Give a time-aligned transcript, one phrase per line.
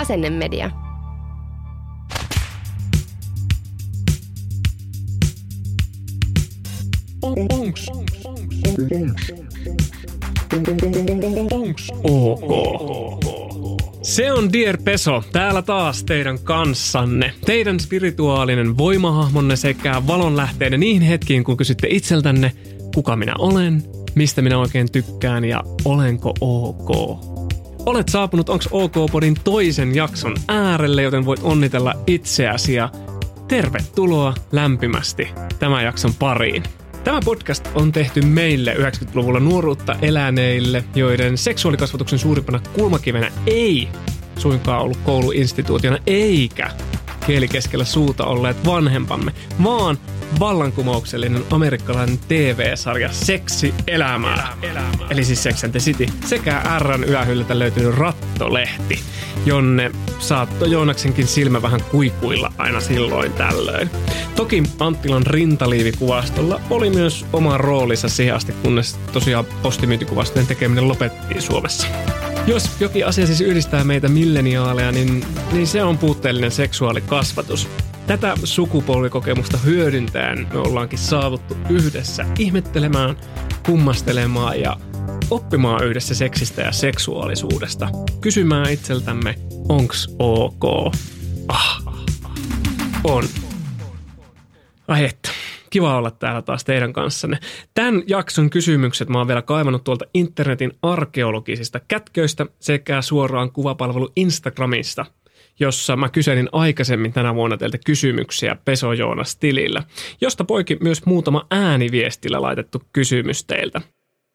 [0.00, 0.70] Asennemedia.
[14.02, 17.32] Se on Dear Peso, täällä taas teidän kanssanne.
[17.46, 22.52] Teidän spirituaalinen voimahahmonne sekä valonlähteinen niihin hetkiin, kun kysytte itseltänne,
[22.94, 23.82] kuka minä olen,
[24.14, 27.29] mistä minä oikein tykkään ja olenko ok.
[27.90, 32.88] Olet saapunut Onks OK-podin toisen jakson äärelle, joten voit onnitella itseäsi ja
[33.48, 36.62] tervetuloa lämpimästi tämän jakson pariin.
[37.04, 43.88] Tämä podcast on tehty meille 90-luvulla nuoruutta eläneille, joiden seksuaalikasvatuksen suurimpana kulmakivenä ei
[44.38, 46.70] suinkaan ollut kouluinstituutiona eikä
[47.26, 49.32] kieli keskellä suuta olleet vanhempamme,
[49.64, 49.98] vaan
[50.40, 54.56] vallankumouksellinen amerikkalainen TV-sarja Seksi elämää.
[54.62, 55.06] elämää.
[55.10, 56.06] Eli siis Sex and the City.
[56.24, 59.00] Sekä Rn ylähyllyltä löytynyt Rattolehti,
[59.46, 63.90] jonne saattoi Joonaksenkin silmä vähän kuikuilla aina silloin tällöin.
[64.36, 71.86] Toki Anttilan rintaliivikuvastolla oli myös oma roolinsa siihen asti, kunnes tosiaan postimyyntikuvastojen tekeminen lopettiin Suomessa.
[72.46, 77.68] Jos jokin asia siis yhdistää meitä milleniaaleja, niin, niin se on puutteellinen seksuaalikasvatus.
[78.06, 83.16] Tätä sukupolvikokemusta hyödyntäen me ollaankin saavuttu yhdessä ihmettelemään,
[83.66, 84.76] kummastelemaan ja
[85.30, 87.88] oppimaan yhdessä seksistä ja seksuaalisuudesta.
[88.20, 89.34] Kysymään itseltämme,
[89.68, 90.94] onks ok?
[91.48, 91.82] Ah,
[93.04, 93.24] on.
[94.88, 95.29] Ai että.
[95.70, 97.38] Kiva olla täällä taas teidän kanssanne.
[97.74, 105.06] Tämän jakson kysymykset mä oon vielä kaivannut tuolta internetin arkeologisista kätköistä sekä suoraan kuvapalvelu Instagramista,
[105.60, 109.82] jossa mä kyselin aikaisemmin tänä vuonna teiltä kysymyksiä Peso Joonas tilillä,
[110.20, 113.80] josta poiki myös muutama ääniviestillä laitettu kysymys teiltä.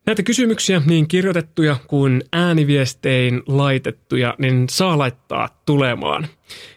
[0.08, 6.28] Näitä kysymyksiä, niin kirjoitettuja kuin ääniviestein laitettuja, niin saa laittaa tulemaan.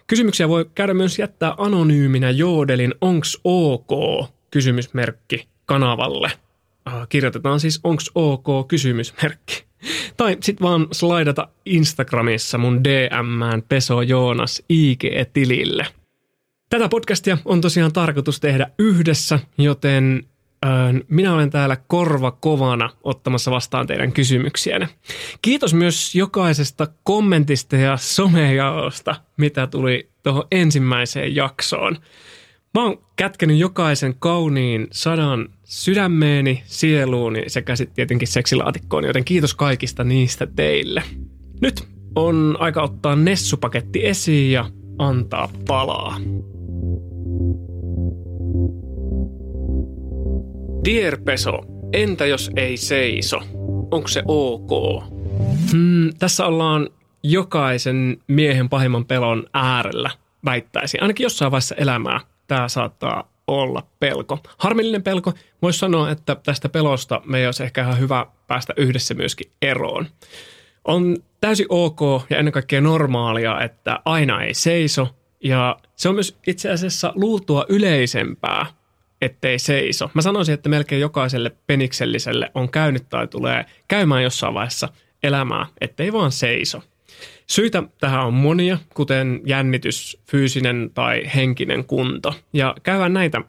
[0.07, 3.91] Kysymyksiä voi käydä myös jättää anonyyminä Joodelin Onks OK
[4.50, 6.32] kysymysmerkki kanavalle.
[7.09, 9.64] Kirjoitetaan siis onks OK kysymysmerkki.
[10.16, 15.86] Tai sitten vaan slaidata Instagramissa mun DMään Peso Joonas IG-tilille.
[16.70, 20.25] Tätä podcastia on tosiaan tarkoitus tehdä yhdessä, joten
[21.09, 24.88] minä olen täällä korva kovana ottamassa vastaan teidän kysymyksiänne.
[25.42, 31.97] Kiitos myös jokaisesta kommentista ja somejaosta, mitä tuli tuohon ensimmäiseen jaksoon.
[32.75, 40.05] Mä oon kätkenyt jokaisen kauniin sadan sydämeeni, sieluuni sekä sitten tietenkin seksilaatikkoon, joten kiitos kaikista
[40.05, 41.03] niistä teille.
[41.61, 46.21] Nyt on aika ottaa Nessupaketti esiin ja antaa palaa.
[50.84, 51.59] Dear Peso,
[51.93, 53.41] entä jos ei seiso?
[53.91, 55.03] Onko se ok?
[55.73, 56.89] Hmm, tässä ollaan
[57.23, 60.11] jokaisen miehen pahimman pelon äärellä,
[60.45, 61.03] väittäisin.
[61.03, 64.38] Ainakin jossain vaiheessa elämää tämä saattaa olla pelko.
[64.59, 65.32] Harmillinen pelko.
[65.62, 70.06] Voisi sanoa, että tästä pelosta me olisi ehkä ihan hyvä päästä yhdessä myöskin eroon.
[70.84, 72.00] On täysin ok
[72.31, 75.09] ja ennen kaikkea normaalia, että aina ei seiso.
[75.44, 78.66] Ja se on myös itse asiassa luultua yleisempää,
[79.22, 80.10] ettei seiso.
[80.15, 84.88] Mä sanoisin, että melkein jokaiselle penikselliselle on käynyt tai tulee käymään jossain vaiheessa
[85.22, 86.82] elämää, ettei vaan seiso.
[87.50, 92.34] Syitä tähän on monia, kuten jännitys, fyysinen tai henkinen kunto.
[92.53, 93.42] Ja käydään näitä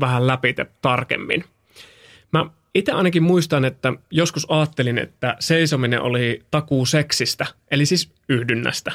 [0.00, 1.44] vähän läpi tarkemmin.
[2.32, 8.92] Mä itse ainakin muistan, että joskus ajattelin, että seisominen oli takuu seksistä, eli siis yhdynnästä.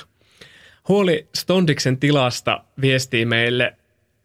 [0.87, 3.75] Huoli Stondiksen tilasta viestii meille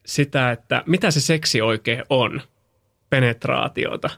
[0.07, 2.43] sitä, että mitä se seksi oikein on,
[3.11, 4.11] penetraatiota.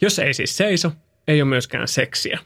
[0.00, 0.92] Jos ei siis seiso,
[1.28, 2.38] ei ole myöskään seksiä.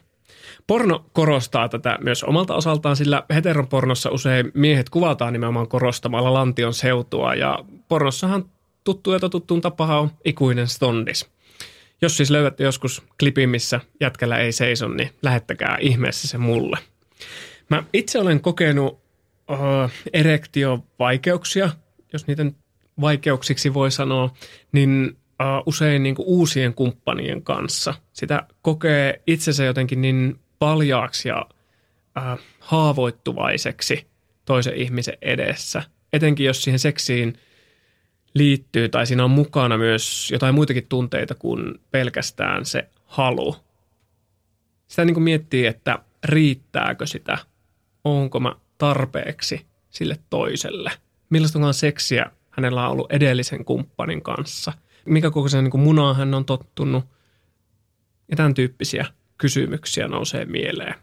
[0.67, 7.35] Porno korostaa tätä myös omalta osaltaan, sillä heteropornossa usein miehet kuvataan nimenomaan korostamalla lantion seutua
[7.35, 8.45] ja pornossahan
[8.83, 11.29] tuttu ja totuttuun tapahan on ikuinen stondis.
[12.01, 16.77] Jos siis löydätte joskus klipin, missä jätkällä ei seiso, niin lähettäkää ihmeessä se mulle.
[17.69, 18.93] Mä itse olen kokenut
[19.51, 21.69] uh, erektiovaikeuksia,
[22.13, 22.45] jos niitä
[23.01, 24.33] vaikeuksiksi voi sanoa,
[24.71, 25.17] niin
[25.65, 27.93] usein niin kuin uusien kumppanien kanssa.
[28.13, 31.45] Sitä kokee itsensä jotenkin niin paljaaksi ja
[32.17, 34.07] äh, haavoittuvaiseksi
[34.45, 35.83] toisen ihmisen edessä.
[36.13, 37.37] Etenkin jos siihen seksiin
[38.33, 43.55] liittyy tai siinä on mukana myös jotain muitakin tunteita kuin pelkästään se halu.
[44.87, 47.37] Sitä niin kuin miettii, että riittääkö sitä,
[48.03, 50.91] onko mä tarpeeksi sille toiselle.
[51.29, 54.73] Millaista seksiä hänellä on ollut edellisen kumppanin kanssa.
[55.05, 57.05] Mikä kokoisen niin munaa hän on tottunut.
[58.29, 59.05] Ja tämän tyyppisiä
[59.41, 60.95] kysymyksiä nousee mieleen.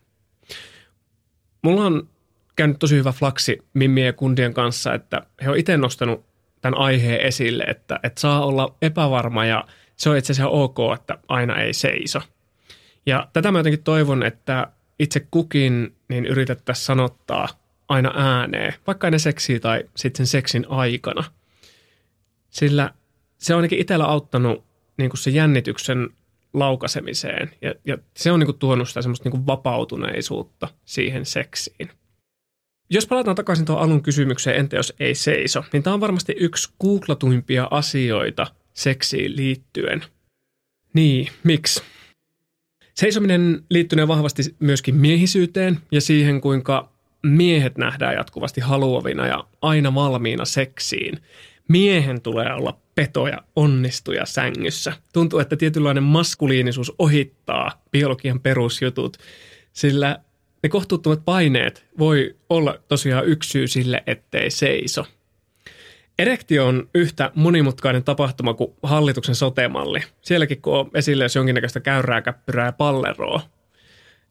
[1.62, 2.08] Mulla on
[2.56, 6.26] käynyt tosi hyvä flaksi Mimmien ja kundien kanssa, että he on itse nostanut
[6.60, 9.64] tämän aiheen esille, että, että saa olla epävarma ja
[9.96, 12.20] se on itse asiassa ok, että aina ei seiso.
[13.06, 14.66] Ja tätä mä jotenkin toivon, että
[14.98, 17.48] itse kukin niin yritettäisiin sanottaa
[17.88, 21.24] aina ääneen, vaikka ennen seksiä tai sitten sen seksin aikana.
[22.50, 22.90] Sillä
[23.38, 24.64] se on ainakin itsellä auttanut
[24.96, 26.08] niin kuin se jännityksen
[26.54, 31.90] laukasemiseen ja, ja se on niin kuin tuonut sitä semmoista niin kuin vapautuneisuutta siihen seksiin.
[32.90, 36.72] Jos palataan takaisin tuohon alun kysymykseen, entä jos ei seiso, niin tämä on varmasti yksi
[36.80, 40.04] googlatuimpia asioita seksiin liittyen.
[40.94, 41.82] Niin, miksi?
[42.94, 46.92] Seisominen liittyy vahvasti myöskin miehisyyteen ja siihen, kuinka
[47.22, 51.20] miehet nähdään jatkuvasti haluavina ja aina valmiina seksiin.
[51.68, 54.92] Miehen tulee olla petoja onnistuja sängyssä.
[55.12, 59.16] Tuntuu, että tietynlainen maskuliinisuus ohittaa biologian perusjutut,
[59.72, 60.18] sillä
[60.62, 65.06] ne kohtuuttomat paineet voi olla tosiaan yksi syy sille, ettei seiso.
[66.18, 70.00] Erektio on yhtä monimutkainen tapahtuma kuin hallituksen sotemalli.
[70.22, 73.40] Sielläkin kun on esille jos jonkinnäköistä käyrää, käppyrää ja palleroa.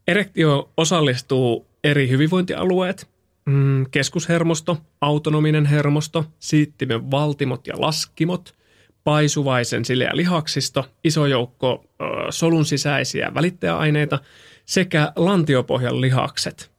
[0.07, 3.09] Erektio osallistuu eri hyvinvointialueet,
[3.47, 8.55] mm, keskushermosto, autonominen hermosto, siittimen valtimot ja laskimot,
[9.03, 14.19] paisuvaisen sileä lihaksisto, iso joukko ö, solun sisäisiä välittäjäaineita
[14.65, 16.71] sekä lantiopohjan lihakset.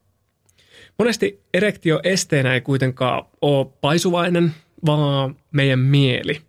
[0.98, 4.54] Monesti erektio esteenä ei kuitenkaan ole paisuvainen,
[4.86, 6.40] vaan meidän mieli.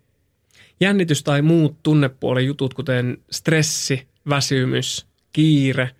[0.80, 5.90] Jännitys tai muut tunnepuolen jutut, kuten stressi, väsymys, kiire,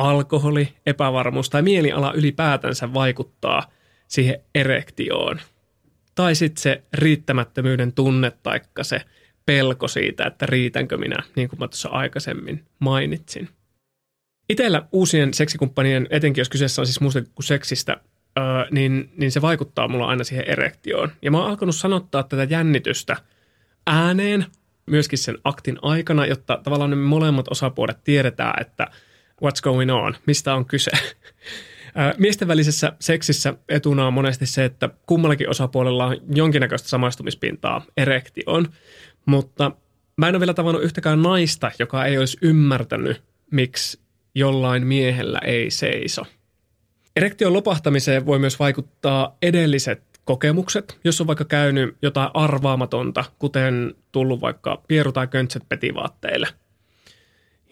[0.00, 3.70] alkoholi, epävarmuus tai mieliala ylipäätänsä vaikuttaa
[4.08, 5.40] siihen erektioon.
[6.14, 9.00] Tai sitten se riittämättömyyden tunne taikka se
[9.46, 13.48] pelko siitä, että riitänkö minä, niin kuin mä tuossa aikaisemmin mainitsin.
[14.48, 17.96] Itellä uusien seksikumppanien, etenkin jos kyseessä on siis muusta kuin seksistä,
[18.38, 21.12] öö, niin, niin se vaikuttaa mulla aina siihen erektioon.
[21.22, 23.16] Ja mä oon alkanut sanottaa tätä jännitystä
[23.86, 24.46] ääneen
[24.86, 28.86] myöskin sen aktin aikana, jotta tavallaan ne molemmat osapuolet tiedetään, että
[29.44, 30.90] what's going on, mistä on kyse.
[32.18, 38.68] Miesten välisessä seksissä etuna on monesti se, että kummallakin osapuolella on jonkinnäköistä samaistumispintaa erektioon,
[39.26, 39.72] mutta
[40.16, 44.00] mä en ole vielä tavannut yhtäkään naista, joka ei olisi ymmärtänyt, miksi
[44.34, 46.26] jollain miehellä ei seiso.
[47.16, 54.40] Erektion lopahtamiseen voi myös vaikuttaa edelliset kokemukset, jos on vaikka käynyt jotain arvaamatonta, kuten tullut
[54.40, 56.48] vaikka pieru tai köntsät petivaatteille.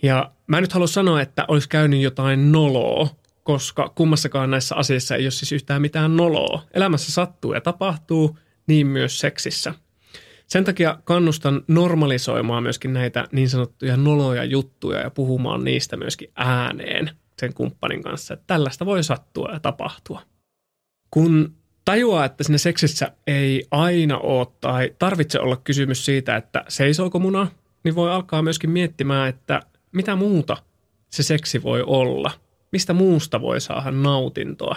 [0.03, 3.09] Ja mä en nyt halua sanoa, että olisi käynyt jotain noloa,
[3.43, 6.62] koska kummassakaan näissä asioissa ei ole siis yhtään mitään noloa.
[6.75, 9.75] Elämässä sattuu ja tapahtuu, niin myös seksissä–
[10.49, 17.11] sen takia kannustan normalisoimaan myöskin näitä niin sanottuja noloja juttuja ja puhumaan niistä myöskin ääneen
[17.38, 20.23] sen kumppanin kanssa, että tällaista voi sattua ja tapahtua.
[21.11, 27.19] Kun tajuaa, että sinne seksissä ei aina ole tai tarvitse olla kysymys siitä, että seisooko
[27.19, 27.47] muna,
[27.85, 30.57] niin voi alkaa myöskin miettimään, että mitä muuta
[31.11, 32.30] se seksi voi olla.
[32.73, 34.76] Mistä muusta voi saada nautintoa.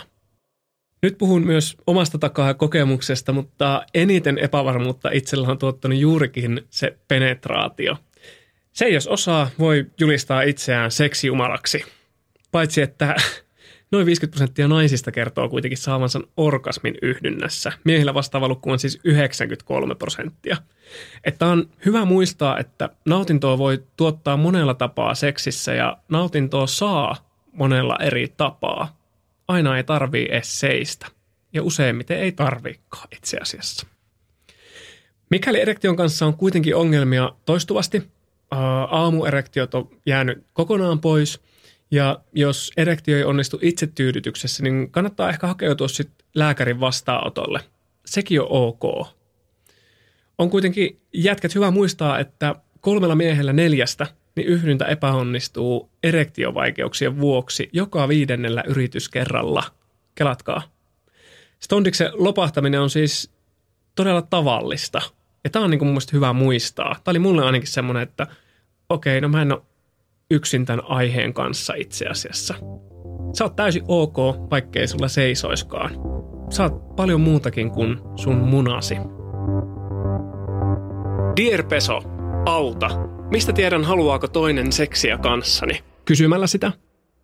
[1.01, 7.97] Nyt puhun myös omasta takaa kokemuksesta, mutta eniten epävarmuutta itsellä on tuottanut juurikin se penetraatio.
[8.71, 11.85] Se, jos osaa, voi julistaa itseään seksiumalaksi.
[12.51, 13.15] Paitsi, että
[13.91, 17.71] noin 50 prosenttia naisista kertoo kuitenkin saavansa orgasmin yhdynnässä.
[17.83, 20.57] Miehillä vastaava luku on siis 93 prosenttia.
[21.23, 27.95] Että on hyvä muistaa, että nautintoa voi tuottaa monella tapaa seksissä ja nautintoa saa monella
[28.01, 28.97] eri tapaa
[29.47, 31.07] aina ei tarvii edes seistä.
[31.53, 33.87] Ja useimmiten ei tarviikaan itse asiassa.
[35.29, 38.03] Mikäli erektion kanssa on kuitenkin ongelmia toistuvasti,
[38.89, 41.41] aamuerektiot on jäänyt kokonaan pois,
[41.91, 47.59] ja jos erektio ei onnistu itsetyydytyksessä, niin kannattaa ehkä hakeutua sitten lääkärin vastaanotolle.
[48.05, 49.07] Sekin on ok.
[50.37, 58.07] On kuitenkin jätkät hyvä muistaa, että kolmella miehellä neljästä– niin yhdyntä epäonnistuu erektiovaikeuksien vuoksi joka
[58.07, 59.63] viidennellä yrityskerralla.
[60.15, 60.61] Kelatkaa.
[61.59, 63.31] Stondiksen lopahtaminen on siis
[63.95, 65.01] todella tavallista.
[65.43, 66.95] Ja tämä on niin mun mielestä hyvä muistaa.
[67.03, 68.27] Tämä oli mulle ainakin semmoinen, että
[68.89, 69.61] okei, no mä en ole
[70.31, 72.55] yksin tämän aiheen kanssa itse asiassa.
[73.37, 74.17] Sä oot täysin ok,
[74.51, 75.91] vaikkei sulla seisoiskaan.
[76.49, 78.95] Sä oot paljon muutakin kuin sun munasi.
[81.37, 82.01] Dear Peso,
[82.45, 82.89] auta.
[83.31, 85.83] Mistä tiedän, haluaako toinen seksiä kanssani?
[86.05, 86.71] Kysymällä sitä.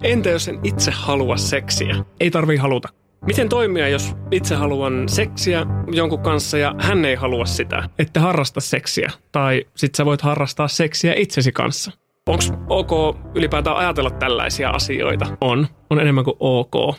[0.03, 1.95] Entä jos en itse halua seksiä?
[2.19, 2.89] Ei tarvii haluta.
[3.25, 7.89] Miten toimia, jos itse haluan seksiä jonkun kanssa ja hän ei halua sitä?
[7.99, 9.11] Että harrasta seksiä.
[9.31, 11.91] Tai sit sä voit harrastaa seksiä itsesi kanssa.
[12.27, 15.37] Onko ok ylipäätään ajatella tällaisia asioita?
[15.41, 15.67] On.
[15.89, 16.97] On enemmän kuin ok.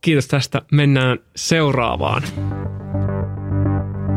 [0.00, 0.62] Kiitos tästä.
[0.72, 2.22] Mennään seuraavaan.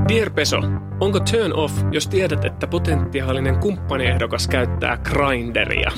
[0.08, 0.58] Dear Peso,
[1.00, 5.92] onko turn off, jos tiedät, että potentiaalinen kumppaniehdokas käyttää grinderia?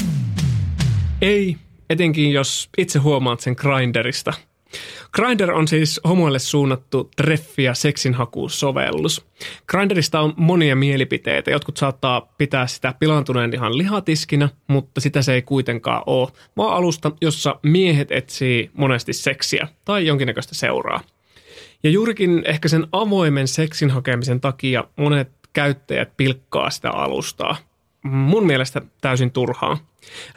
[1.21, 1.57] Ei,
[1.89, 4.33] etenkin jos itse huomaat sen grinderista–
[5.13, 9.25] Grindr on siis homoille suunnattu treffi- ja seksinhakusovellus.
[9.67, 11.51] Grinderista on monia mielipiteitä.
[11.51, 17.11] Jotkut saattaa pitää sitä pilantuneen ihan lihatiskinä, mutta sitä se ei kuitenkaan ole, vaan alusta,
[17.21, 21.01] jossa miehet etsii monesti seksiä tai jonkinnäköistä seuraa.
[21.83, 27.57] Ja juurikin ehkä sen avoimen seksin hakemisen takia monet käyttäjät pilkkaa sitä alustaa.
[28.03, 29.77] Mun mielestä täysin turhaa.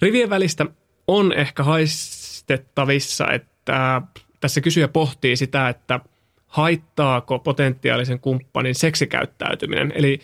[0.03, 0.67] Rivien välistä
[1.07, 4.03] on ehkä haistettavissa, että
[4.45, 6.01] tässä kysyjä pohtii sitä, että
[6.47, 10.21] haittaako potentiaalisen kumppanin seksikäyttäytyminen, eli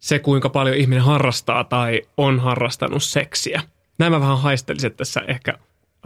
[0.00, 3.62] se kuinka paljon ihminen harrastaa tai on harrastanut seksiä.
[3.98, 5.54] Nämä vähän haistelisin, että tässä ehkä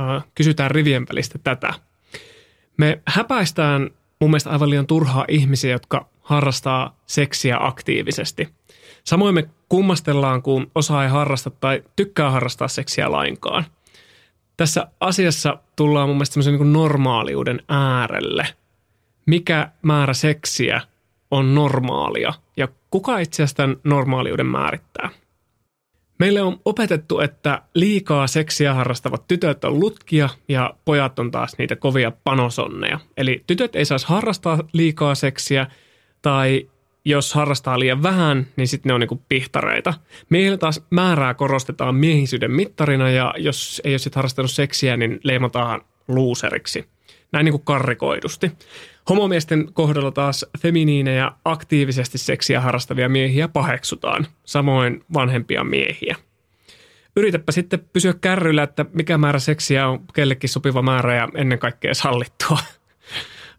[0.01, 1.75] äh, kysytään rivien välistä tätä.
[2.77, 8.49] Me häpäistään mun mielestä aivan liian turhaa ihmisiä, jotka harrastaa seksiä aktiivisesti.
[9.05, 13.65] Samoin me kummastellaan, kun osa ei harrasta tai tykkää harrastaa seksiä lainkaan–
[14.61, 18.47] tässä asiassa tullaan mun mielestä niin normaaliuden äärelle.
[19.27, 20.81] Mikä määrä seksiä
[21.31, 25.11] on normaalia ja kuka itse asiassa tämän normaaliuden määrittää?
[26.19, 31.77] Meille on opetettu, että liikaa seksiä harrastavat tytöt on lutkia ja pojat on taas niitä
[31.77, 33.01] kovia panosonneja.
[33.17, 35.67] Eli tytöt ei saisi harrastaa liikaa seksiä
[36.23, 36.69] tai
[37.05, 39.95] jos harrastaa liian vähän, niin sitten ne on niinku pihtareita.
[40.31, 45.81] Miehillä taas määrää korostetaan miehisyyden mittarina ja jos ei ole sitten harrastanut seksiä, niin leimataan
[46.09, 46.89] luuseriksi.
[47.33, 48.53] Näin niinku karrikoidusti.
[49.09, 56.17] Homomiesten kohdalla taas feminiinejä aktiivisesti seksiä harrastavia miehiä paheksutaan, samoin vanhempia miehiä.
[57.17, 61.95] Yritäpä sitten pysyä kärryillä, että mikä määrä seksiä on kellekin sopiva määrä ja ennen kaikkea
[61.95, 62.59] sallittua.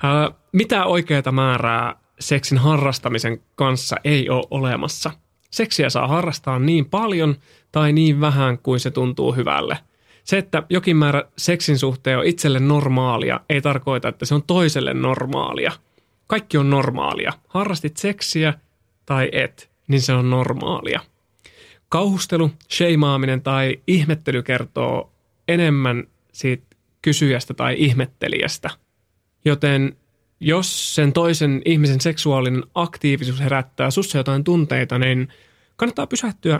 [0.52, 5.12] Mitä oikeaa määrää seksin harrastamisen kanssa ei ole olemassa.
[5.52, 7.36] Seksiä saa harrastaa niin paljon
[7.72, 9.78] tai niin vähän kuin se tuntuu hyvälle.
[10.24, 14.94] Se, että jokin määrä seksin suhteen on itselle normaalia, ei tarkoita, että se on toiselle
[14.94, 15.72] normaalia.
[16.28, 17.34] Kaikki on normaalia.
[17.48, 18.54] Harrastit seksiä
[19.06, 21.00] tai et, niin se on normaalia.
[21.90, 25.12] Kauhustelu, sheimaaminen tai ihmettely kertoo
[25.48, 28.70] enemmän siitä kysyjästä tai ihmettelijästä.
[29.46, 29.98] Joten
[30.42, 35.28] jos sen toisen ihmisen seksuaalinen aktiivisuus herättää sussa jotain tunteita, niin
[35.76, 36.60] kannattaa pysähtyä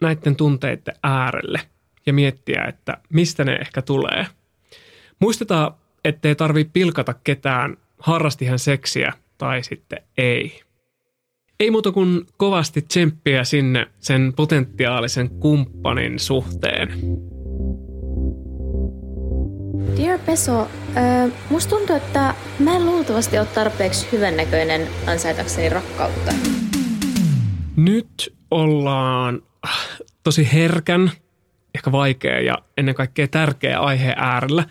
[0.00, 1.60] näiden tunteiden äärelle
[2.06, 4.26] ja miettiä, että mistä ne ehkä tulee.
[5.20, 10.60] Muistetaan, ettei tarvi pilkata ketään, harrasti hän seksiä tai sitten ei.
[11.60, 16.88] Ei muuta kuin kovasti tsemppiä sinne sen potentiaalisen kumppanin suhteen.
[19.96, 20.60] Dear Peso,
[20.96, 26.32] äh, musta tuntuu, että mä en luultavasti ole tarpeeksi hyvännäköinen ansaitakseni rakkautta.
[27.76, 29.88] Nyt ollaan äh,
[30.22, 31.10] tosi herkän,
[31.74, 34.64] ehkä vaikea ja ennen kaikkea tärkeä aihe äärellä.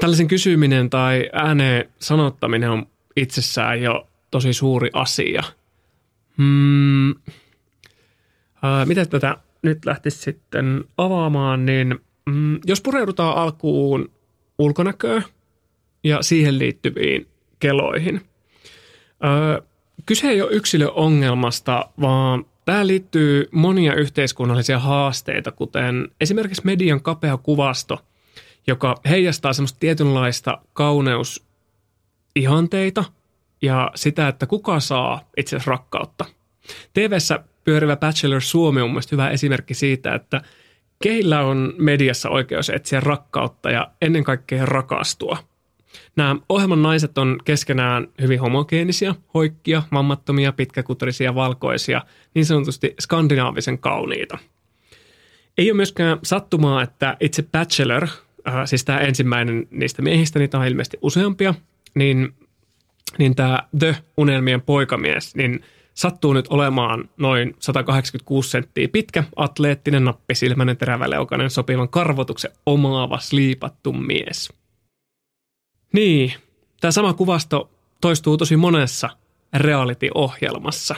[0.00, 5.42] Tällaisen kysyminen tai ääneen sanottaminen on itsessään jo tosi suuri asia.
[6.36, 7.10] Hmm.
[7.10, 14.10] Äh, miten tätä nyt lähtisi sitten avaamaan, niin mm, jos pureudutaan alkuun
[14.60, 15.22] ulkonäköä
[16.04, 17.26] ja siihen liittyviin
[17.58, 18.20] keloihin.
[19.24, 19.62] Öö,
[20.06, 28.04] kyse ei ole yksilöongelmasta, vaan tämä liittyy monia yhteiskunnallisia haasteita, kuten esimerkiksi median kapea kuvasto,
[28.66, 33.04] joka heijastaa semmoista tietynlaista kauneusihanteita
[33.62, 36.24] ja sitä, että kuka saa itse asiassa rakkautta.
[36.92, 40.40] TVssä pyörivä Bachelor Suomi on mielestäni hyvä esimerkki siitä, että–
[41.02, 45.38] Keillä on mediassa oikeus etsiä rakkautta ja ennen kaikkea rakastua.
[46.16, 52.02] Nämä ohjelman naiset on keskenään hyvin homogeenisia, hoikkia, mammattomia, pitkäkutrisia, valkoisia,
[52.34, 54.38] niin sanotusti skandinaavisen kauniita.
[55.58, 58.08] Ei ole myöskään sattumaa, että itse Bachelor,
[58.48, 61.54] äh, siis tämä ensimmäinen niistä miehistä, niitä on ilmeisesti useampia,
[61.94, 62.34] niin,
[63.18, 65.64] niin tämä The Unelmien poikamies, niin
[65.94, 74.52] sattuu nyt olemaan noin 186 senttiä pitkä, atleettinen, nappisilmäinen, teräväleukainen, sopivan karvotuksen omaava, sliipattu mies.
[75.92, 76.32] Niin,
[76.80, 77.70] tämä sama kuvasto
[78.00, 79.10] toistuu tosi monessa
[79.54, 80.94] reality-ohjelmassa.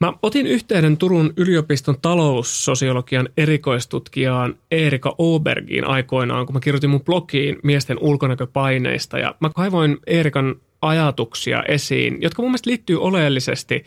[0.00, 7.58] Mä otin yhteyden Turun yliopiston taloussosiologian erikoistutkijaan Erika Obergiin aikoinaan, kun mä kirjoitin mun blogiin
[7.62, 9.18] miesten ulkonäköpaineista.
[9.18, 10.56] Ja mä kaivoin Erikan
[10.88, 13.84] ajatuksia esiin, jotka mun mielestä liittyy oleellisesti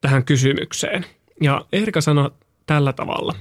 [0.00, 1.06] tähän kysymykseen.
[1.42, 2.30] Ja Erika sanoi
[2.66, 3.34] tällä tavalla.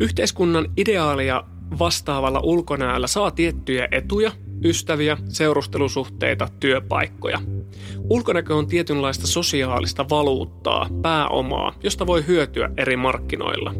[0.00, 1.44] Yhteiskunnan ideaalia
[1.78, 4.32] vastaavalla ulkonäöllä saa tiettyjä etuja,
[4.64, 7.38] ystäviä, seurustelusuhteita, työpaikkoja.
[8.10, 13.74] Ulkonäkö on tietynlaista sosiaalista valuuttaa, pääomaa, josta voi hyötyä eri markkinoilla.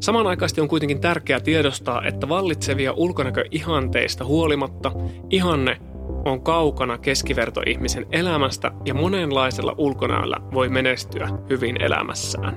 [0.00, 4.92] Samanaikaisesti on kuitenkin tärkeää tiedostaa, että vallitsevia ulkonäköihanteista huolimatta
[5.30, 5.80] ihanne
[6.28, 12.54] on kaukana keskivertoihmisen elämästä ja monenlaisella ulkonäöllä voi menestyä hyvin elämässään.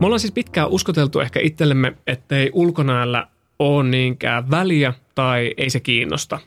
[0.00, 3.26] Me ollaan siis pitkään uskoteltu ehkä itsellemme, ettei ulkonäöllä
[3.58, 6.38] ole niinkään väliä tai ei se kiinnosta.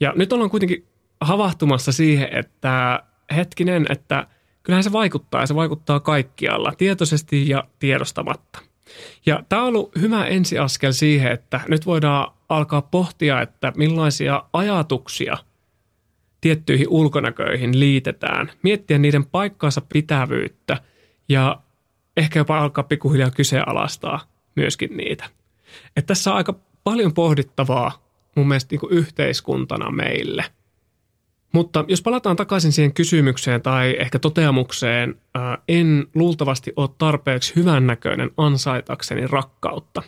[0.00, 0.86] Ja nyt ollaan kuitenkin
[1.20, 3.02] havahtumassa siihen, että
[3.36, 4.26] hetkinen, että
[4.62, 8.58] kyllähän se vaikuttaa ja se vaikuttaa kaikkialla, tietoisesti ja tiedostamatta.
[9.26, 15.36] Ja tämä on ollut hyvä ensiaskel siihen, että nyt voidaan alkaa pohtia, että millaisia ajatuksia
[16.44, 20.80] tiettyihin ulkonäköihin liitetään, miettiä niiden paikkaansa pitävyyttä
[21.28, 21.60] ja
[22.16, 24.20] ehkä jopa alkaa pikkuhiljaa kyseenalaistaa
[24.56, 25.24] myöskin niitä.
[25.96, 30.44] Että tässä on aika paljon pohdittavaa mun mielestä niin yhteiskuntana meille.
[31.52, 38.30] Mutta jos palataan takaisin siihen kysymykseen tai ehkä toteamukseen, ää, en luultavasti ole tarpeeksi hyvännäköinen
[38.36, 40.02] ansaitakseni rakkautta.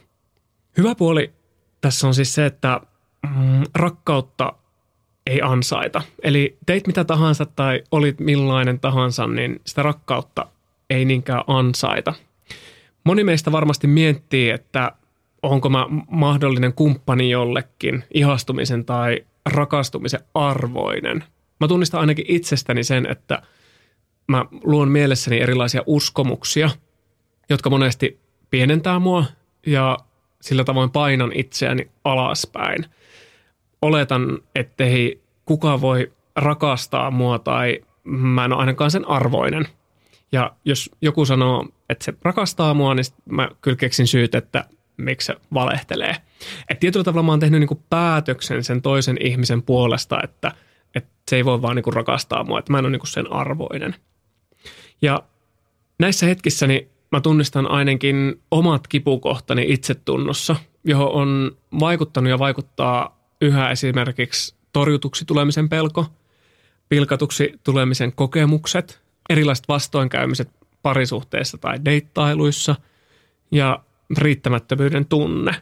[0.76, 1.32] Hyvä puoli
[1.80, 2.80] tässä on siis se, että
[3.22, 4.52] mm, rakkautta
[5.26, 6.02] ei ansaita.
[6.22, 10.46] Eli teit mitä tahansa tai olit millainen tahansa, niin sitä rakkautta
[10.90, 12.14] ei niinkään ansaita.
[13.04, 14.92] Moni meistä varmasti miettii, että
[15.42, 21.24] onko mä mahdollinen kumppani jollekin ihastumisen tai rakastumisen arvoinen.
[21.60, 23.42] Mä tunnistan ainakin itsestäni sen, että
[24.28, 26.70] mä luon mielessäni erilaisia uskomuksia,
[27.48, 28.20] jotka monesti
[28.50, 29.24] pienentää mua
[29.66, 29.98] ja
[30.40, 32.86] sillä tavoin painan itseäni alaspäin.
[33.86, 39.68] Oletan, ettei kukaan voi rakastaa mua tai mä en ole ainakaan sen arvoinen.
[40.32, 44.64] Ja jos joku sanoo, että se rakastaa mua, niin mä kyllä keksin syyt, että
[44.96, 46.16] miksi se valehtelee.
[46.70, 50.52] Et tietyllä tavalla mä oon tehnyt niinku päätöksen sen toisen ihmisen puolesta, että,
[50.94, 53.94] että se ei voi vaan niinku rakastaa mua, että mä en ole niinku sen arvoinen.
[55.02, 55.22] Ja
[55.98, 63.70] näissä hetkissä niin mä tunnistan ainakin omat kipukohtani itsetunnossa, johon on vaikuttanut ja vaikuttaa yhä
[63.70, 66.06] esimerkiksi torjutuksi tulemisen pelko,
[66.88, 70.50] pilkatuksi tulemisen kokemukset, erilaiset vastoinkäymiset
[70.82, 72.74] parisuhteessa tai deittailuissa
[73.50, 73.82] ja
[74.18, 75.54] riittämättömyyden tunne.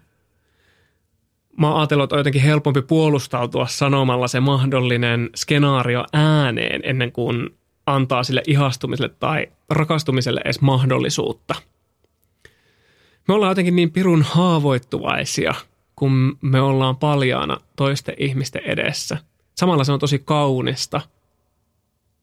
[1.59, 7.51] Mä oon ajatellut, että on jotenkin helpompi puolustautua sanomalla se mahdollinen skenaario ääneen ennen kuin
[7.87, 11.55] antaa sille ihastumiselle tai rakastumiselle edes mahdollisuutta.
[13.29, 15.55] Me ollaan jotenkin niin pirun haavoittuvaisia,
[15.97, 19.19] kun me ollaan paljaana toisten ihmisten edessä.
[19.55, 21.01] Samalla se on tosi kaunista,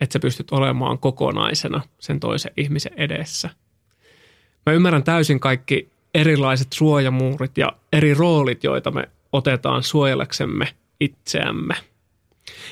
[0.02, 3.50] että sä pystyt olemaan kokonaisena sen toisen ihmisen edessä.
[4.66, 10.68] Mä ymmärrän täysin kaikki erilaiset suojamuurit ja eri roolit, joita me otetaan suojeleksemme
[11.00, 11.76] itseämme.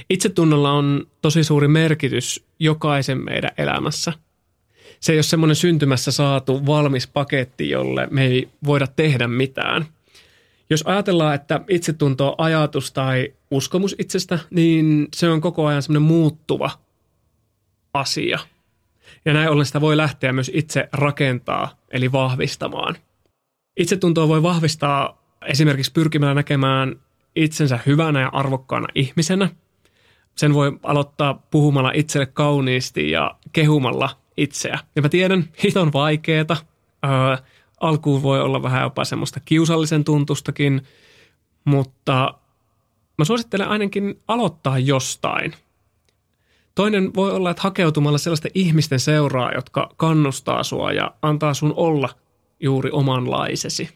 [0.09, 4.13] Itsetunnolla on tosi suuri merkitys jokaisen meidän elämässä.
[4.99, 9.85] Se ei ole semmoinen syntymässä saatu valmis paketti, jolle me ei voida tehdä mitään.
[10.69, 16.07] Jos ajatellaan, että itsetunto on ajatus tai uskomus itsestä, niin se on koko ajan semmoinen
[16.07, 16.71] muuttuva
[17.93, 18.39] asia.
[19.25, 22.95] Ja näin ollen sitä voi lähteä myös itse rakentaa, eli vahvistamaan–
[23.79, 26.95] Itsetuntoa voi vahvistaa esimerkiksi pyrkimällä näkemään
[27.35, 29.49] itsensä hyvänä ja arvokkaana ihmisenä.
[30.35, 34.79] Sen voi aloittaa puhumalla itselle kauniisti ja kehumalla itseä.
[34.95, 36.57] Ja mä tiedän, hito on vaikeeta.
[37.05, 37.37] Öö,
[37.79, 40.81] alkuun voi olla vähän jopa semmoista kiusallisen tuntustakin,
[41.65, 42.33] mutta
[43.17, 45.53] mä suosittelen ainakin aloittaa jostain.
[46.75, 52.09] Toinen voi olla, että hakeutumalla sellaista ihmisten seuraa, jotka kannustaa sua ja antaa sun olla
[52.59, 53.89] juuri omanlaisesi.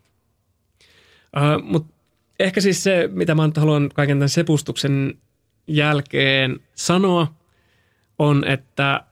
[1.37, 1.93] Äh, Mutta
[2.39, 5.17] ehkä siis se, mitä mä haluan kaiken tämän sepustuksen
[5.67, 7.27] jälkeen sanoa,
[8.19, 9.03] on, että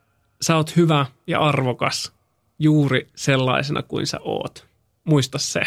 [0.42, 2.14] sä oot hyvä ja arvokas
[2.62, 4.66] juuri sellaisena kuin sä oot.
[5.04, 5.62] Muista se.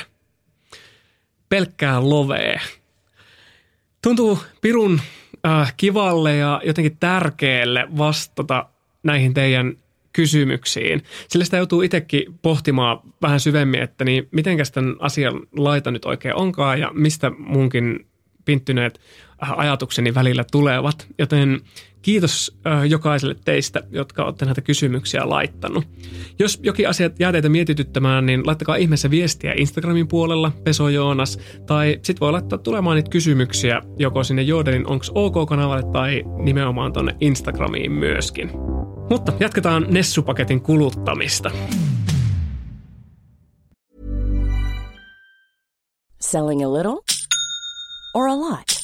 [1.49, 2.61] Pelkkää lovee.
[4.03, 5.01] Tuntuu pirun
[5.47, 8.67] äh, kivalle ja jotenkin tärkeälle vastata
[9.03, 9.77] näihin teidän
[10.13, 11.03] kysymyksiin.
[11.29, 16.35] Sillä sitä joutuu itsekin pohtimaan vähän syvemmin, että niin mitenkäs tämän asian laita nyt oikein
[16.35, 18.07] onkaan ja mistä munkin
[18.45, 19.01] pinttyneet
[19.57, 21.07] ajatukseni välillä tulevat.
[21.19, 21.61] Joten
[22.03, 25.85] kiitos äh, jokaiselle teistä, jotka olette näitä kysymyksiä laittanut.
[26.39, 31.99] Jos jokin asia jää teitä mietityttämään, niin laittakaa ihmeessä viestiä Instagramin puolella, Peso Joonas, tai
[32.03, 37.93] sit voi laittaa tulemaan niitä kysymyksiä joko sinne Jodelin Onks OK-kanavalle tai nimenomaan tonne Instagramiin
[37.93, 38.51] myöskin.
[39.11, 41.51] Mutta jatketaan Nessupaketin kuluttamista.
[46.21, 47.03] Selling a little
[48.15, 48.84] or a lot?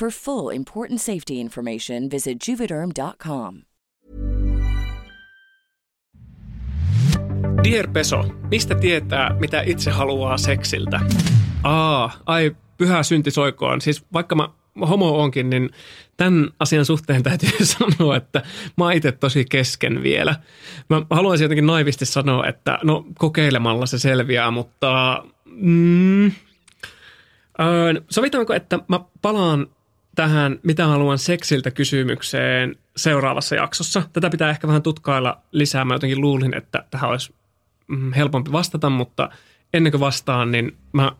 [0.00, 3.54] For full important safety information, visit juvederm.com.
[7.64, 11.00] Dear Peso, mistä tietää, mitä itse haluaa seksiltä?
[11.62, 13.80] Aa, ai pyhä synti soikoon.
[13.80, 14.48] Siis vaikka mä
[14.88, 15.70] homo onkin, niin
[16.16, 18.42] tämän asian suhteen täytyy sanoa, että
[18.76, 20.36] mä itse tosi kesken vielä.
[20.88, 26.26] Mä haluaisin jotenkin naivisti sanoa, että no kokeilemalla se selviää, mutta mm,
[27.60, 29.66] öö, sovitaanko, että mä palaan
[30.14, 34.02] tähän mitä haluan seksiltä kysymykseen seuraavassa jaksossa.
[34.12, 35.84] Tätä pitää ehkä vähän tutkailla lisää.
[35.84, 37.34] Mä jotenkin luulin, että tähän olisi
[37.86, 39.30] mm, helpompi vastata, mutta
[39.72, 41.12] ennen kuin vastaan, niin mä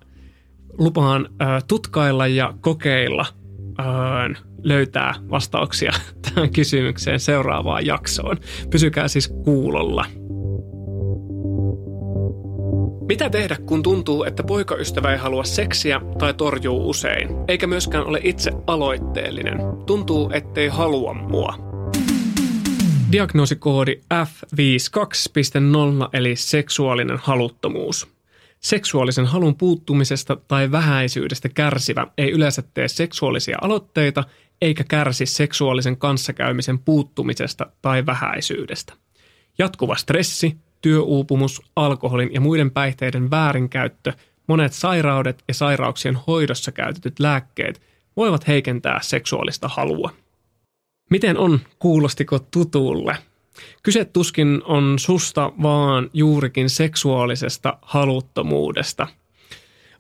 [0.79, 3.27] lupaan äh, tutkailla ja kokeilla
[3.81, 8.37] äh, löytää vastauksia tähän kysymykseen seuraavaan jaksoon.
[8.71, 10.20] Pysykää siis kuulolla.
[13.11, 18.21] Mitä tehdä, kun tuntuu, että poikaystävä ei halua seksiä tai torjuu usein, eikä myöskään ole
[18.23, 19.59] itse aloitteellinen?
[19.87, 21.55] Tuntuu, ettei halua mua.
[23.13, 28.09] Diagnoosikoodi F52.0 eli seksuaalinen haluttomuus.
[28.61, 34.25] Seksuaalisen halun puuttumisesta tai vähäisyydestä kärsivä ei yleensä tee seksuaalisia aloitteita
[34.63, 38.93] eikä kärsi seksuaalisen kanssakäymisen puuttumisesta tai vähäisyydestä.
[39.59, 44.13] Jatkuva stressi, työuupumus, alkoholin ja muiden päihteiden väärinkäyttö,
[44.47, 47.83] monet sairaudet ja sairauksien hoidossa käytetyt lääkkeet
[48.17, 50.11] voivat heikentää seksuaalista halua.
[51.11, 53.17] Miten on, kuulostiko tutulle?
[53.83, 59.07] Kyse tuskin on susta, vaan juurikin seksuaalisesta haluttomuudesta.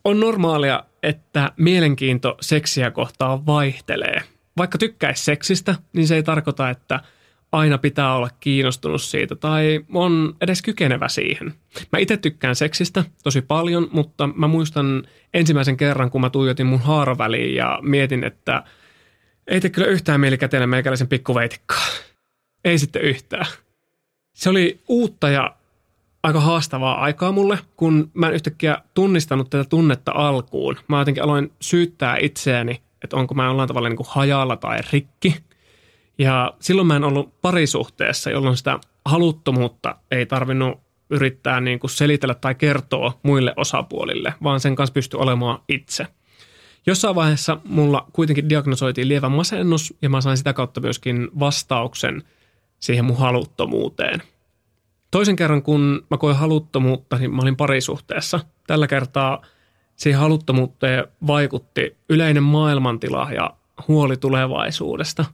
[0.04, 4.22] On normaalia, että mielenkiinto seksiä kohtaan vaihtelee.
[4.56, 7.00] Vaikka tykkäisi seksistä, niin se ei tarkoita, että–
[7.52, 11.54] aina pitää olla kiinnostunut siitä tai on edes kykenevä siihen.
[11.92, 15.02] Mä itse tykkään seksistä tosi paljon, mutta mä muistan
[15.34, 18.62] ensimmäisen kerran, kun mä tuijotin mun haaraväliin ja mietin, että
[19.46, 21.86] ei tee kyllä yhtään mieli kätellä meikäläisen pikkuveitikkaa.
[22.64, 23.46] Ei sitten yhtään.
[24.34, 25.56] Se oli uutta ja
[26.22, 30.76] aika haastavaa aikaa mulle, kun mä en yhtäkkiä tunnistanut tätä tunnetta alkuun.
[30.88, 35.36] Mä jotenkin aloin syyttää itseäni, että onko mä jollain tavalla niin kuin hajalla tai rikki–
[36.20, 40.80] ja silloin mä en ollut parisuhteessa, jolloin sitä haluttomuutta ei tarvinnut
[41.10, 46.06] yrittää niin kuin selitellä tai kertoa muille osapuolille, vaan sen kanssa pystyi olemaan itse.
[46.86, 52.22] Jossain vaiheessa mulla kuitenkin diagnosoitiin lievä masennus ja mä sain sitä kautta myöskin vastauksen
[52.80, 54.22] siihen mun haluttomuuteen.
[55.10, 58.40] Toisen kerran, kun mä koin haluttomuutta, niin mä olin parisuhteessa.
[58.66, 59.42] Tällä kertaa
[59.96, 63.50] siihen haluttomuuteen vaikutti yleinen maailmantila ja
[63.88, 65.24] huoli tulevaisuudesta.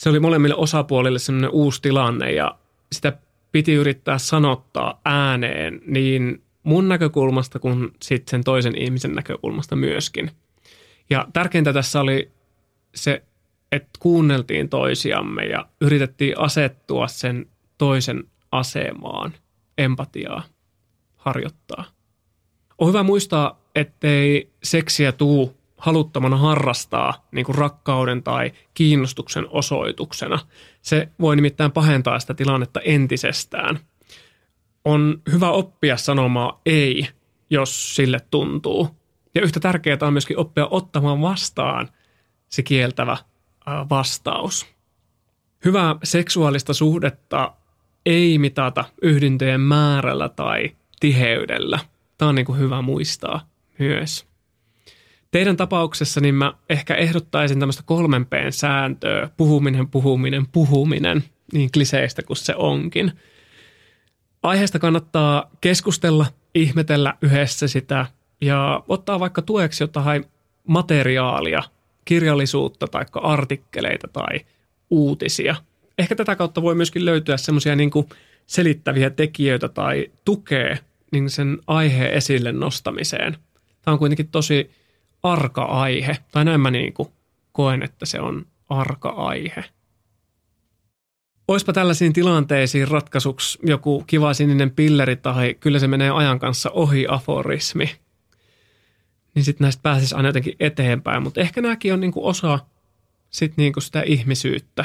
[0.00, 2.58] Se oli molemmille osapuolille sellainen uusi tilanne ja
[2.92, 3.18] sitä
[3.52, 10.30] piti yrittää sanottaa ääneen niin mun näkökulmasta kuin sitten sen toisen ihmisen näkökulmasta myöskin.
[11.10, 12.30] Ja tärkeintä tässä oli
[12.94, 13.22] se,
[13.72, 17.46] että kuunneltiin toisiamme ja yritettiin asettua sen
[17.78, 19.34] toisen asemaan,
[19.78, 20.42] empatiaa
[21.16, 21.84] harjoittaa.
[22.78, 30.38] On hyvä muistaa, ettei seksiä tuu haluttomana harrastaa niin kuin rakkauden tai kiinnostuksen osoituksena.
[30.82, 33.78] Se voi nimittäin pahentaa sitä tilannetta entisestään.
[34.84, 37.08] On hyvä oppia sanomaan ei,
[37.50, 38.88] jos sille tuntuu.
[39.34, 41.88] Ja yhtä tärkeää on myöskin oppia ottamaan vastaan
[42.48, 43.16] se kieltävä
[43.90, 44.66] vastaus.
[45.64, 47.52] Hyvää seksuaalista suhdetta
[48.06, 51.78] ei mitata yhdyntöjen määrällä tai tiheydellä.
[52.18, 54.29] Tämä on niin kuin hyvä muistaa myös.
[55.30, 62.22] Teidän tapauksessa niin mä ehkä ehdottaisin tämmöistä kolmen p sääntöä, puhuminen, puhuminen, puhuminen, niin kliseistä
[62.22, 63.12] kuin se onkin.
[64.42, 68.06] Aiheesta kannattaa keskustella, ihmetellä yhdessä sitä
[68.40, 70.24] ja ottaa vaikka tueksi jotain
[70.66, 71.62] materiaalia,
[72.04, 74.40] kirjallisuutta tai artikkeleita tai
[74.90, 75.56] uutisia.
[75.98, 77.90] Ehkä tätä kautta voi myöskin löytyä semmoisia niin
[78.46, 80.76] selittäviä tekijöitä tai tukea
[81.12, 83.36] niin sen aiheen esille nostamiseen.
[83.82, 84.70] Tämä on kuitenkin tosi
[85.22, 87.08] arka aihe, tai näin mä niin kuin
[87.52, 89.64] koen, että se on arka aihe.
[91.48, 97.06] Oispa tällaisiin tilanteisiin ratkaisuksi joku kiva sininen pilleri tai kyllä se menee ajan kanssa ohi
[97.08, 97.90] aforismi.
[99.34, 102.58] Niin sitten näistä pääsisi aina jotenkin eteenpäin, mutta ehkä nämäkin on niinku osa
[103.30, 104.84] sit niinku sitä ihmisyyttä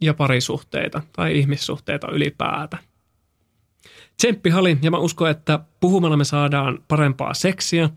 [0.00, 2.78] ja parisuhteita tai ihmissuhteita ylipäätä.
[4.22, 7.90] Tsemppi Hali, ja mä uskon, että puhumalla me saadaan parempaa seksiä.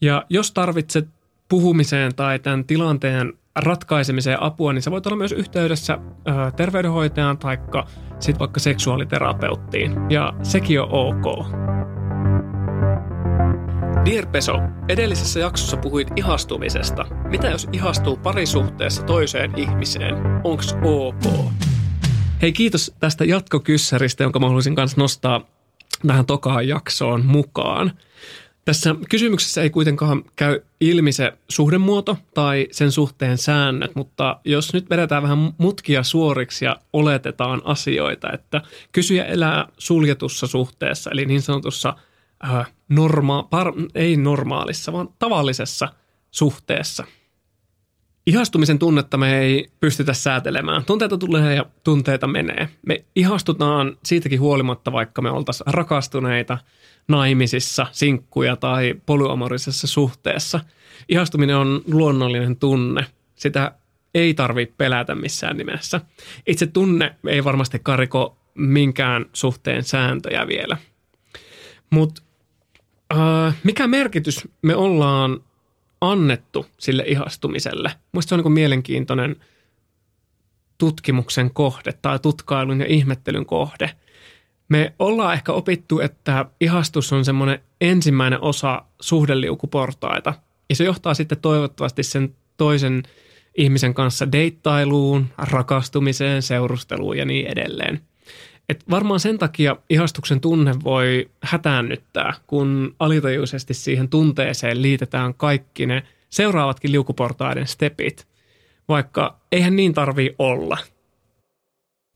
[0.00, 1.08] Ja jos tarvitset
[1.48, 7.58] puhumiseen tai tämän tilanteen ratkaisemiseen apua, niin sä voit olla myös yhteydessä ö, terveydenhoitajaan tai
[8.18, 9.92] sitten vaikka seksuaaliterapeuttiin.
[10.10, 11.46] Ja sekin on ok.
[14.04, 14.58] Dear Peso,
[14.88, 17.06] edellisessä jaksossa puhuit ihastumisesta.
[17.24, 20.14] Mitä jos ihastuu parisuhteessa toiseen ihmiseen?
[20.44, 21.52] Onks ok?
[22.42, 25.53] Hei, kiitos tästä jatkokyssäristä, jonka mä haluaisin kanssa nostaa
[26.06, 27.92] tähän tokaan jaksoon mukaan.
[28.64, 34.90] Tässä kysymyksessä ei kuitenkaan käy ilmi se suhdemuoto tai sen suhteen säännöt, mutta jos nyt
[34.90, 38.62] vedetään vähän mutkia suoriksi ja oletetaan asioita, että
[38.92, 41.94] kysyjä elää suljetussa suhteessa, eli niin sanotussa
[42.44, 45.88] äh, norma- par- ei normaalissa, vaan tavallisessa
[46.30, 47.04] suhteessa–
[48.26, 50.84] Ihastumisen tunnetta me ei pystytä säätelemään.
[50.84, 52.68] Tunteita tulee ja tunteita menee.
[52.86, 56.58] Me ihastutaan siitäkin huolimatta, vaikka me oltaisiin rakastuneita,
[57.08, 60.60] naimisissa, sinkkuja tai polyamorisessa suhteessa.
[61.08, 63.06] Ihastuminen on luonnollinen tunne.
[63.34, 63.72] Sitä
[64.14, 66.00] ei tarvitse pelätä missään nimessä.
[66.46, 70.76] Itse tunne ei varmasti kariko minkään suhteen sääntöjä vielä.
[71.90, 72.22] Mutta
[73.12, 75.40] äh, mikä merkitys me ollaan
[76.00, 77.92] annettu sille ihastumiselle.
[78.12, 79.36] Minusta se on niin mielenkiintoinen
[80.78, 83.90] tutkimuksen kohde tai tutkailun ja ihmettelyn kohde.
[84.68, 90.34] Me ollaan ehkä opittu, että ihastus on semmoinen ensimmäinen osa suhdeliukuportaita.
[90.68, 93.02] Ja se johtaa sitten toivottavasti sen toisen
[93.56, 98.00] ihmisen kanssa deittailuun, rakastumiseen, seurusteluun ja niin edelleen.
[98.68, 106.02] Et varmaan sen takia ihastuksen tunne voi hätäännyttää, kun alitajuisesti siihen tunteeseen liitetään kaikki ne
[106.30, 108.26] seuraavatkin liukuportaiden stepit,
[108.88, 110.78] vaikka eihän niin tarvii olla.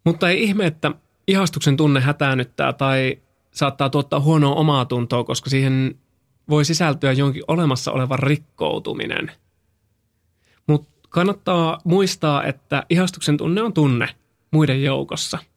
[0.05, 0.93] Mutta ei ihme, että
[1.27, 3.19] ihastuksen tunne hätäännyttää tai
[3.51, 5.99] saattaa tuottaa huonoa omaa tuntoa, koska siihen
[6.49, 9.33] voi sisältyä jonkin olemassa oleva rikkoutuminen.
[10.67, 14.09] Mutta kannattaa muistaa, että ihastuksen tunne on tunne
[14.51, 15.39] muiden joukossa–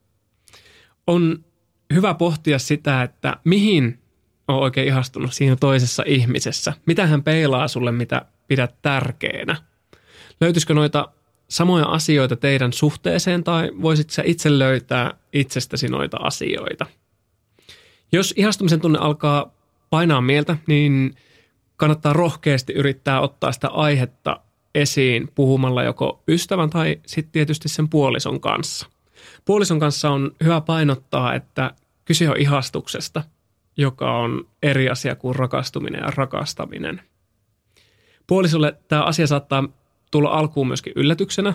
[1.08, 1.46] on
[1.94, 4.00] hyvä pohtia sitä, että mihin
[4.48, 6.74] on oikein ihastunut siinä toisessa ihmisessä.
[6.86, 9.56] Mitä hän peilaa sulle, mitä pidät tärkeänä.
[10.42, 11.12] Löytyisikö noita
[11.48, 16.86] samoja asioita teidän suhteeseen tai voisit sä itse löytää itsestäsi noita asioita?
[18.12, 19.54] Jos ihastumisen tunne alkaa
[19.90, 21.16] painaa mieltä, niin
[21.78, 24.40] kannattaa rohkeasti yrittää ottaa sitä aihetta
[24.76, 28.88] esiin puhumalla joko ystävän tai sitten tietysti sen puolison kanssa–
[29.46, 31.72] Puolison kanssa on hyvä painottaa, että
[32.06, 33.24] kyse on ihastuksesta,
[33.78, 37.02] joka on eri asia kuin rakastuminen ja rakastaminen.
[38.28, 39.70] Puolisolle tämä asia saattaa
[40.12, 41.54] tulla alkuun myöskin yllätyksenä,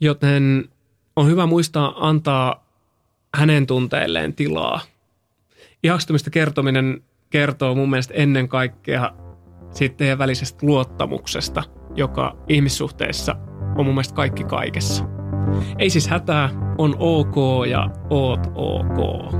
[0.00, 0.68] joten
[1.16, 2.66] on hyvä muistaa antaa
[3.34, 4.80] hänen tunteilleen tilaa.
[5.82, 9.12] Ihastumista kertominen kertoo mun mielestä ennen kaikkea
[9.70, 11.62] siitä teidän välisestä luottamuksesta,
[11.94, 13.36] joka ihmissuhteissa
[13.76, 15.21] on mun mielestä kaikki kaikessa.
[15.78, 19.32] Ei siis hätää, on ok ja oot ok.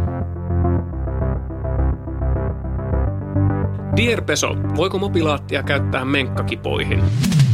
[3.97, 7.03] Dear Peso, voiko mobilaattia käyttää menkkakipoihin?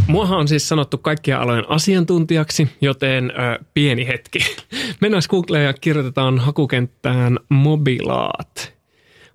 [0.06, 4.38] Muahan on siis sanottu kaikkien alojen asiantuntijaksi, joten ö, pieni hetki.
[5.00, 8.74] Mennään Googleen ja kirjoitetaan hakukenttään mobilaat.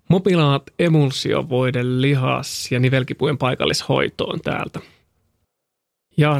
[0.09, 4.79] Mobilaat emulsiovoide lihas- ja nivelkipujen paikallishoitoon täältä.
[6.17, 6.31] Ja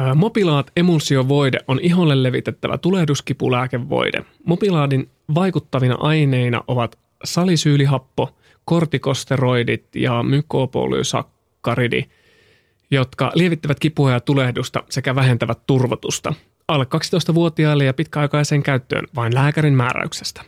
[0.00, 4.24] äh, mobilaat emulsiovoide on iholle levitettävä tulehduskipulääkevoide.
[4.44, 12.04] Mobilaadin vaikuttavina aineina ovat salisyylihappo, kortikosteroidit ja mykopolysakkaridi,
[12.90, 16.34] jotka lievittävät kipua ja tulehdusta sekä vähentävät turvotusta.
[16.68, 20.42] Alle 12-vuotiaille ja pitkäaikaiseen käyttöön vain lääkärin määräyksestä.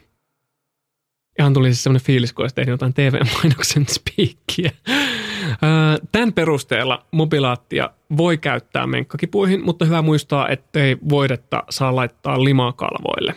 [1.39, 4.73] Ihan tuli siis semmoinen fiilis, kun olisi tehnyt jotain TV-mainoksen spiikkiä.
[6.13, 13.35] Tämän perusteella mobilaattia voi käyttää menkkakipuihin, mutta hyvä muistaa, ettei voidetta saa laittaa limakalvoille.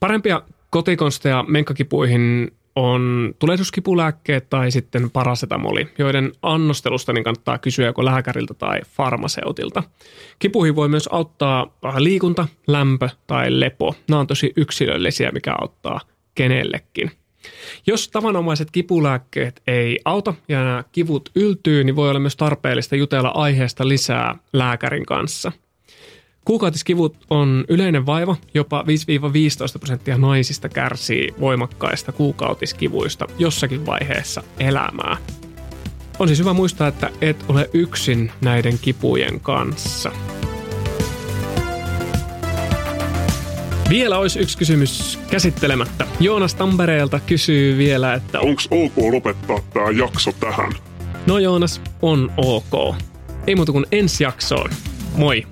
[0.00, 8.54] Parempia kotikonsteja menkkakipuihin on tulehduskipulääkkeet tai sitten parasetamoli, joiden annostelusta niin kannattaa kysyä joko lääkäriltä
[8.54, 9.82] tai farmaseutilta.
[10.38, 11.66] Kipuihin voi myös auttaa
[11.98, 13.94] liikunta, lämpö tai lepo.
[14.08, 16.00] Nämä on tosi yksilöllisiä, mikä auttaa
[16.34, 17.10] kenellekin.
[17.86, 23.28] Jos tavanomaiset kipulääkkeet ei auta ja nämä kivut yltyy, niin voi olla myös tarpeellista jutella
[23.28, 25.52] aiheesta lisää lääkärin kanssa.
[26.44, 35.16] Kuukautiskivut on yleinen vaiva, jopa 5-15 prosenttia naisista kärsii voimakkaista kuukautiskivuista jossakin vaiheessa elämää.
[36.18, 40.12] On siis hyvä muistaa, että et ole yksin näiden kipujen kanssa.
[43.88, 46.06] Vielä olisi yksi kysymys käsittelemättä.
[46.20, 48.40] Joonas Tampereelta kysyy vielä, että...
[48.40, 50.72] Onko ok lopettaa tämä jakso tähän?
[51.26, 52.96] No Joonas, on ok.
[53.46, 54.70] Ei muuta kuin ensi jaksoon.
[55.16, 55.46] Moi!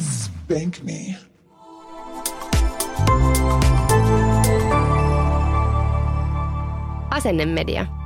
[0.00, 1.14] Spank me.
[7.10, 8.05] Asennemedia.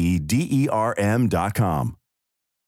[0.00, 1.99] E D E R M dot com.